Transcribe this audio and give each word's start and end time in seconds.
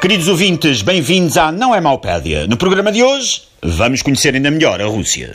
Queridos 0.00 0.28
ouvintes, 0.28 0.80
bem-vindos 0.80 1.36
à 1.36 1.50
Não 1.50 1.74
é 1.74 1.80
Maupédia. 1.80 2.46
No 2.46 2.56
programa 2.56 2.92
de 2.92 3.02
hoje, 3.02 3.42
vamos 3.60 4.00
conhecer 4.00 4.32
ainda 4.32 4.48
melhor 4.48 4.80
a 4.80 4.86
Rússia. 4.86 5.34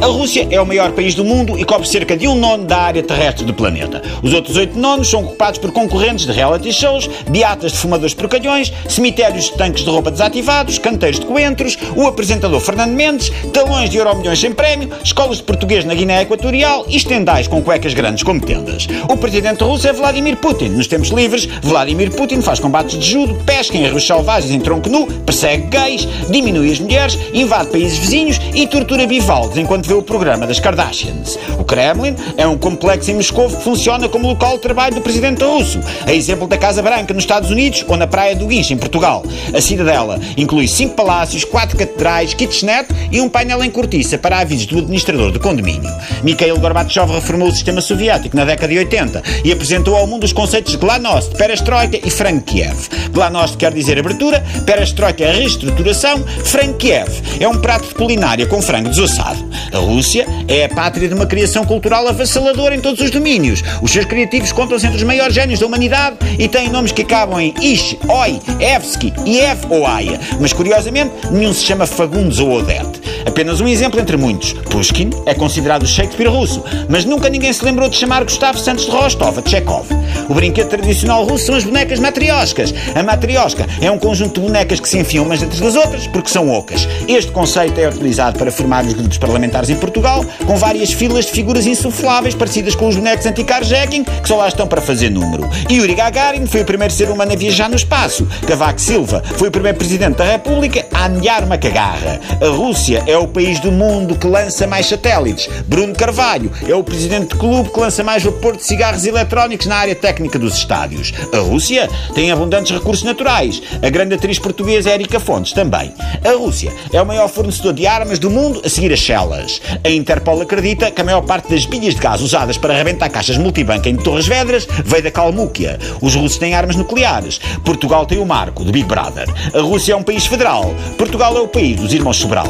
A 0.00 0.06
Rússia 0.06 0.48
é 0.50 0.58
o 0.58 0.64
maior 0.64 0.92
país 0.92 1.14
do 1.14 1.22
mundo 1.22 1.58
e 1.58 1.64
cobre 1.64 1.86
cerca 1.86 2.16
de 2.16 2.26
um 2.26 2.34
nono 2.34 2.64
da 2.64 2.78
área 2.78 3.02
terrestre 3.02 3.44
do 3.44 3.52
planeta. 3.52 4.00
Os 4.22 4.32
outros 4.32 4.56
oito 4.56 4.78
nonos 4.78 5.10
são 5.10 5.22
ocupados 5.22 5.58
por 5.58 5.70
concorrentes 5.72 6.24
de 6.24 6.32
reality 6.32 6.72
shows, 6.72 7.06
beatas 7.28 7.72
de 7.72 7.78
fumadores 7.78 8.14
por 8.14 8.26
calhões, 8.26 8.72
cemitérios 8.88 9.50
de 9.50 9.58
tanques 9.58 9.84
de 9.84 9.90
roupa 9.90 10.10
desativados, 10.10 10.78
canteiros 10.78 11.20
de 11.20 11.26
coentros, 11.26 11.76
o 11.94 12.06
apresentador 12.06 12.60
Fernando 12.60 12.92
Mendes, 12.92 13.30
talões 13.52 13.90
de 13.90 13.98
euro 13.98 14.16
milhões 14.16 14.40
sem 14.40 14.52
prémio, 14.52 14.88
escolas 15.04 15.36
de 15.36 15.42
português 15.42 15.84
na 15.84 15.94
Guiné 15.94 16.22
Equatorial 16.22 16.86
e 16.88 16.96
estendais 16.96 17.46
com 17.46 17.60
cuecas 17.60 17.92
grandes 17.92 18.22
como 18.22 18.40
tendas. 18.40 18.88
O 19.06 19.18
presidente 19.18 19.62
russo 19.62 19.86
é 19.86 19.92
Vladimir 19.92 20.38
Putin. 20.38 20.70
Nos 20.70 20.86
tempos 20.86 21.10
livres, 21.10 21.44
Vladimir 21.62 22.10
Putin 22.10 22.40
faz 22.40 22.58
combates 22.58 22.98
de 22.98 23.06
judo, 23.06 23.34
pesca 23.44 23.76
em 23.76 23.86
rios 23.86 24.06
selvagens 24.06 24.50
em 24.50 24.60
tronco 24.60 24.88
nu, 24.88 25.06
persegue 25.24 25.64
gays, 25.64 26.08
diminui 26.30 26.72
as 26.72 26.80
mulheres, 26.80 27.18
invade 27.34 27.68
países 27.68 27.98
vizinhos 27.98 28.40
e 28.54 28.66
tortura 28.66 29.06
bivalves 29.06 29.58
enquanto 29.58 29.89
vê 29.90 29.94
o 29.94 30.02
programa 30.02 30.46
das 30.46 30.60
Kardashians. 30.60 31.36
O 31.58 31.64
Kremlin 31.64 32.14
é 32.36 32.46
um 32.46 32.56
complexo 32.56 33.10
em 33.10 33.14
Moscou 33.14 33.48
que 33.48 33.60
funciona 33.60 34.08
como 34.08 34.28
local 34.28 34.54
de 34.54 34.62
trabalho 34.62 34.94
do 34.94 35.00
presidente 35.00 35.42
russo, 35.42 35.80
a 36.06 36.14
exemplo 36.14 36.46
da 36.46 36.56
Casa 36.56 36.80
Branca 36.80 37.12
nos 37.12 37.24
Estados 37.24 37.50
Unidos 37.50 37.84
ou 37.88 37.96
na 37.96 38.06
Praia 38.06 38.36
do 38.36 38.46
Guincho 38.46 38.72
em 38.72 38.76
Portugal. 38.76 39.24
A 39.52 39.60
cidadela 39.60 40.20
inclui 40.36 40.68
cinco 40.68 40.94
palácios, 40.94 41.42
quatro 41.42 41.76
catedrais, 41.76 42.34
kitchenette 42.34 42.94
e 43.10 43.20
um 43.20 43.28
painel 43.28 43.64
em 43.64 43.70
cortiça 43.70 44.16
para 44.16 44.38
avisos 44.38 44.66
do 44.66 44.78
administrador 44.78 45.32
do 45.32 45.40
condomínio. 45.40 45.90
Mikhail 46.22 46.60
Gorbachev 46.60 47.12
reformou 47.12 47.48
o 47.48 47.52
sistema 47.52 47.80
soviético 47.80 48.36
na 48.36 48.44
década 48.44 48.72
de 48.72 48.78
80 48.78 49.22
e 49.44 49.50
apresentou 49.50 49.96
ao 49.96 50.06
mundo 50.06 50.22
os 50.22 50.32
conceitos 50.32 50.70
de 50.70 50.78
Glanost, 50.78 51.34
Perestroika 51.34 51.98
e 52.06 52.10
Frankiev. 52.10 52.88
Glanost 53.12 53.56
quer 53.56 53.72
dizer 53.72 53.98
abertura, 53.98 54.40
Perestroika 54.64 55.24
é 55.24 55.32
reestruturação, 55.32 56.22
Frankiev 56.44 57.10
é 57.40 57.48
um 57.48 57.58
prato 57.58 57.88
de 57.88 57.94
culinária 57.94 58.46
com 58.46 58.62
frango 58.62 58.88
desossado. 58.88 59.50
A 59.72 59.79
Rússia 59.80 60.26
é 60.46 60.64
a 60.64 60.68
pátria 60.68 61.08
de 61.08 61.14
uma 61.14 61.26
criação 61.26 61.64
cultural 61.64 62.06
avassaladora 62.06 62.74
em 62.74 62.80
todos 62.80 63.00
os 63.00 63.10
domínios. 63.10 63.62
Os 63.82 63.90
seus 63.90 64.04
criativos 64.04 64.52
contam-se 64.52 64.86
entre 64.86 64.98
os 64.98 65.02
maiores 65.02 65.34
génios 65.34 65.60
da 65.60 65.66
humanidade 65.66 66.16
e 66.38 66.48
têm 66.48 66.68
nomes 66.68 66.92
que 66.92 67.02
acabam 67.02 67.40
em 67.40 67.54
Ish, 67.60 67.96
Oi, 68.08 68.40
Evsky, 68.60 69.12
Iev 69.26 69.66
ou 69.68 69.86
Aya. 69.86 70.20
Mas 70.40 70.52
curiosamente, 70.52 71.12
nenhum 71.30 71.52
se 71.52 71.64
chama 71.64 71.86
Fagundes 71.86 72.38
ou 72.38 72.52
Odete. 72.52 73.00
Apenas 73.26 73.60
um 73.60 73.68
exemplo 73.68 74.00
entre 74.00 74.16
muitos. 74.16 74.52
Pushkin 74.52 75.10
é 75.26 75.34
considerado 75.34 75.82
o 75.82 75.86
Shakespeare 75.86 76.28
russo, 76.28 76.62
mas 76.88 77.04
nunca 77.04 77.28
ninguém 77.28 77.52
se 77.52 77.64
lembrou 77.64 77.88
de 77.88 77.96
chamar 77.96 78.24
Gustavo 78.24 78.58
Santos 78.58 78.84
de 78.84 78.90
Rostov 78.90 79.38
a. 79.38 79.86
O 80.28 80.34
brinquedo 80.34 80.68
tradicional 80.68 81.24
russo 81.24 81.46
são 81.46 81.54
as 81.54 81.64
bonecas 81.64 81.98
matrioscas. 81.98 82.72
A 82.94 83.02
matriosca 83.02 83.66
é 83.80 83.90
um 83.90 83.98
conjunto 83.98 84.40
de 84.40 84.46
bonecas 84.46 84.78
que 84.78 84.88
se 84.88 84.98
enfiam 84.98 85.24
umas 85.24 85.40
dentro 85.40 85.60
das 85.60 85.74
outras 85.74 86.06
porque 86.06 86.28
são 86.28 86.50
ocas. 86.50 86.86
Este 87.08 87.32
conceito 87.32 87.78
é 87.80 87.88
utilizado 87.88 88.38
para 88.38 88.52
formar 88.52 88.84
os 88.84 88.92
grupos 88.92 89.18
parlamentares 89.18 89.70
em 89.70 89.76
Portugal, 89.76 90.24
com 90.46 90.56
várias 90.56 90.92
filas 90.92 91.26
de 91.26 91.32
figuras 91.32 91.66
insufláveis 91.66 92.34
parecidas 92.34 92.74
com 92.74 92.88
os 92.88 92.96
bonecos 92.96 93.26
anti-carjacking, 93.26 94.04
que 94.04 94.28
só 94.28 94.36
lá 94.36 94.48
estão 94.48 94.66
para 94.66 94.80
fazer 94.80 95.10
número. 95.10 95.48
Yuri 95.70 95.94
Gagarin 95.94 96.46
foi 96.46 96.62
o 96.62 96.64
primeiro 96.64 96.92
ser 96.92 97.10
humano 97.10 97.32
a 97.32 97.36
viajar 97.36 97.68
no 97.68 97.76
espaço. 97.76 98.26
Cavaco 98.46 98.80
Silva 98.80 99.22
foi 99.36 99.48
o 99.48 99.52
primeiro 99.52 99.78
presidente 99.78 100.16
da 100.16 100.24
República 100.24 100.86
a 100.92 101.06
amealhar 101.06 101.44
uma 101.44 101.56
cagarra. 101.56 102.20
A 102.40 102.48
Rússia 102.48 103.02
é 103.10 103.18
o 103.18 103.26
país 103.26 103.58
do 103.58 103.72
mundo 103.72 104.16
que 104.16 104.26
lança 104.26 104.66
mais 104.68 104.86
satélites. 104.86 105.48
Bruno 105.66 105.94
Carvalho 105.94 106.50
é 106.68 106.74
o 106.74 106.84
presidente 106.84 107.30
do 107.30 107.36
clube 107.36 107.70
que 107.70 107.80
lança 107.80 108.04
mais 108.04 108.22
vapor 108.22 108.56
de 108.56 108.64
cigarros 108.64 109.04
eletrónicos 109.04 109.66
na 109.66 109.76
área 109.76 109.96
técnica 109.96 110.38
dos 110.38 110.56
estádios. 110.56 111.12
A 111.32 111.38
Rússia 111.38 111.90
tem 112.14 112.30
abundantes 112.30 112.70
recursos 112.70 113.02
naturais. 113.02 113.60
A 113.82 113.90
grande 113.90 114.14
atriz 114.14 114.38
portuguesa 114.38 114.90
Érica 114.90 115.18
Fontes 115.18 115.52
também. 115.52 115.92
A 116.24 116.32
Rússia 116.36 116.72
é 116.92 117.02
o 117.02 117.06
maior 117.06 117.28
fornecedor 117.28 117.72
de 117.72 117.84
armas 117.84 118.20
do 118.20 118.30
mundo 118.30 118.62
a 118.64 118.68
seguir 118.68 118.92
as 118.92 119.00
celas. 119.00 119.60
A 119.82 119.90
Interpol 119.90 120.40
acredita 120.40 120.90
que 120.90 121.00
a 121.00 121.04
maior 121.04 121.22
parte 121.22 121.50
das 121.50 121.66
bilhas 121.66 121.94
de 121.94 122.00
gás 122.00 122.20
usadas 122.20 122.58
para 122.58 122.74
arrebentar 122.74 123.10
caixas 123.10 123.36
multibanco 123.36 123.88
em 123.88 123.96
Torres 123.96 124.28
Vedras 124.28 124.68
veio 124.84 125.02
da 125.02 125.10
Calmúquia. 125.10 125.80
Os 126.00 126.14
russos 126.14 126.38
têm 126.38 126.54
armas 126.54 126.76
nucleares. 126.76 127.40
Portugal 127.64 128.06
tem 128.06 128.18
o 128.18 128.26
marco 128.26 128.62
do 128.62 128.70
Big 128.70 128.86
Brother. 128.86 129.28
A 129.52 129.60
Rússia 129.60 129.94
é 129.94 129.96
um 129.96 130.02
país 130.02 130.26
federal. 130.26 130.72
Portugal 130.96 131.36
é 131.36 131.40
o 131.40 131.48
país 131.48 131.80
dos 131.80 131.92
irmãos 131.92 132.16
Sobral. 132.16 132.46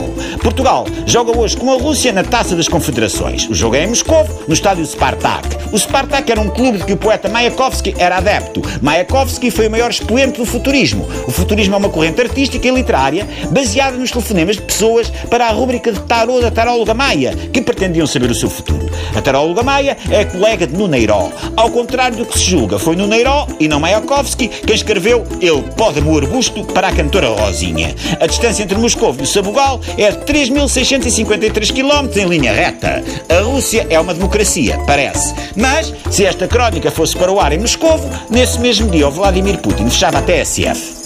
Portugal 0.51 0.85
joga 1.07 1.39
hoje 1.39 1.57
com 1.57 1.71
a 1.71 1.77
Rússia 1.77 2.13
na 2.13 2.25
Taça 2.25 2.57
das 2.57 2.67
Confederações. 2.67 3.49
O 3.49 3.55
jogo 3.55 3.77
é 3.77 3.85
em 3.85 3.87
Moscou, 3.87 4.27
no 4.49 4.53
estádio 4.53 4.85
Spartak. 4.85 5.49
O 5.73 5.79
Spartak 5.79 6.31
era 6.31 6.41
um 6.41 6.51
clube 6.51 6.79
de 6.79 6.85
que 6.85 6.93
o 6.93 6.97
poeta 6.97 7.29
Mayakovsky 7.29 7.95
era 7.97 8.17
adepto. 8.17 8.61
Mayakovsky 8.83 9.53
foi 9.53 9.69
o 9.69 9.71
maior 9.71 9.91
expoente 9.91 10.39
do 10.39 10.45
futurismo. 10.45 11.09
O 11.29 11.31
futurismo 11.31 11.77
é 11.77 11.79
uma 11.79 11.89
corrente 11.89 12.21
artística 12.21 12.67
e 12.67 12.71
literária 12.73 13.29
baseada 13.53 13.97
nos 13.97 14.11
telefonemas 14.11 14.57
de 14.57 14.63
pessoas 14.63 15.09
para 15.31 15.47
a 15.47 15.53
rúbrica 15.53 15.93
de 15.93 16.01
tarô 16.01 16.41
da 16.41 16.51
taróloga 16.51 16.95
Maia, 16.95 17.33
que 17.53 17.63
pretendiam 17.63 18.07
saber 18.07 18.29
o 18.31 18.35
seu 18.35 18.51
futuro. 18.51 18.91
A 19.15 19.23
taróloga 19.23 19.63
Maia 19.63 19.97
é 20.11 20.25
colega 20.25 20.67
de 20.67 20.77
Nuneiró. 20.77 21.31
Ao 21.57 21.71
contrário 21.71 22.17
do 22.17 22.27
que 22.27 22.37
se 22.37 22.45
julga, 22.45 22.77
foi 22.77 22.97
Nuneiró 22.97 23.47
e 23.61 23.69
não 23.69 23.79
Mayakovsky 23.79 24.49
quem 24.49 24.75
escreveu 24.75 25.25
Ele 25.41 25.63
pode-me 25.77 26.09
o 26.09 26.19
arbusto 26.19 26.65
para 26.65 26.89
a 26.89 26.93
cantora 26.93 27.29
Rosinha. 27.29 27.95
A 28.21 28.27
distância 28.27 28.65
entre 28.65 28.77
Moscou 28.77 29.15
e 29.17 29.23
o 29.23 29.27
Sabugal 29.27 29.81
é 29.97 30.11
de 30.11 30.19
3.653 30.41 31.71
km 31.71 32.19
em 32.19 32.27
linha 32.27 32.53
reta. 32.53 33.05
A 33.29 33.43
Rússia 33.43 33.87
é 33.91 34.01
uma 34.01 34.15
democracia, 34.15 34.79
parece. 34.87 35.35
Mas, 35.55 35.93
se 36.11 36.25
esta 36.25 36.49
crónica 36.49 36.91
fosse 36.91 37.15
para 37.15 37.31
o 37.31 37.39
ar 37.39 37.53
em 37.53 37.59
Moscou, 37.59 38.01
nesse 38.31 38.59
mesmo 38.59 38.91
dia 38.91 39.07
o 39.07 39.11
Vladimir 39.11 39.59
Putin 39.59 39.91
fechava 39.91 40.19
a 40.19 40.23
TSF. 40.23 41.01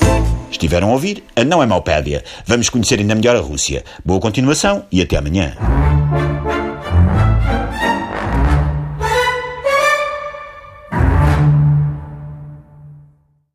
Estiveram 0.52 0.90
a 0.90 0.92
ouvir 0.92 1.24
a 1.34 1.42
Não 1.42 1.60
é 1.60 1.66
Maupédia. 1.66 2.22
Vamos 2.46 2.68
conhecer 2.68 3.00
ainda 3.00 3.16
melhor 3.16 3.34
a 3.34 3.40
Rússia. 3.40 3.82
Boa 4.04 4.20
continuação 4.20 4.84
e 4.92 5.02
até 5.02 5.16
amanhã. 5.16 5.56